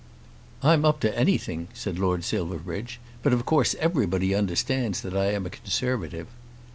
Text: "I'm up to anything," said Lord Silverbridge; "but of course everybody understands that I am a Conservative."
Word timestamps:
"I'm 0.63 0.83
up 0.83 0.99
to 1.01 1.15
anything," 1.15 1.67
said 1.75 1.99
Lord 1.99 2.23
Silverbridge; 2.23 2.99
"but 3.21 3.33
of 3.33 3.45
course 3.45 3.75
everybody 3.79 4.33
understands 4.33 4.99
that 5.01 5.15
I 5.15 5.25
am 5.25 5.45
a 5.45 5.51
Conservative." 5.51 6.25